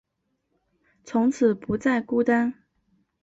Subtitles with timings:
[1.03, 2.55] 从此不再孤单